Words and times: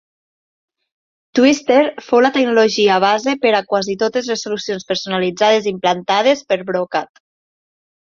Twister 1.39 1.81
fou 2.05 2.23
la 2.27 2.31
tecnologia 2.39 2.97
base 3.05 3.37
per 3.45 3.53
a 3.59 3.61
quasi 3.75 3.99
totes 4.07 4.33
les 4.33 4.49
solucions 4.49 4.91
personalitzades 4.95 5.73
implantades 5.77 6.47
per 6.53 6.63
Brokat. 6.75 7.27